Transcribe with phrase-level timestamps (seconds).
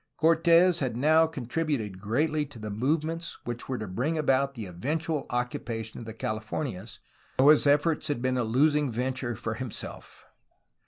[0.17, 5.27] Cortes had now contributed greatly to the movements which were to bring about the eventual
[5.29, 6.97] occupation of the Californias,
[7.37, 10.25] though his efforts had been a losing venture for himself.